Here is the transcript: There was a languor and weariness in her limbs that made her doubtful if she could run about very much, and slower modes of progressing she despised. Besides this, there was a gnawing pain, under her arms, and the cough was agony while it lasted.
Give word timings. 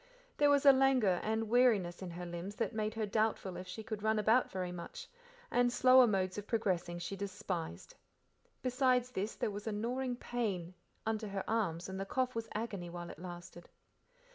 There 0.37 0.49
was 0.49 0.65
a 0.65 0.71
languor 0.73 1.19
and 1.21 1.47
weariness 1.47 2.01
in 2.01 2.09
her 2.09 2.25
limbs 2.25 2.55
that 2.55 2.73
made 2.73 2.95
her 2.95 3.05
doubtful 3.05 3.55
if 3.55 3.67
she 3.67 3.83
could 3.83 4.01
run 4.01 4.17
about 4.17 4.49
very 4.49 4.71
much, 4.71 5.07
and 5.51 5.71
slower 5.71 6.07
modes 6.07 6.39
of 6.39 6.47
progressing 6.47 6.97
she 6.97 7.15
despised. 7.15 7.93
Besides 8.63 9.11
this, 9.11 9.35
there 9.35 9.51
was 9.51 9.67
a 9.67 9.71
gnawing 9.71 10.15
pain, 10.15 10.73
under 11.05 11.27
her 11.27 11.43
arms, 11.47 11.87
and 11.87 11.99
the 11.99 12.05
cough 12.07 12.33
was 12.33 12.49
agony 12.55 12.89
while 12.89 13.11
it 13.11 13.19
lasted. 13.19 13.69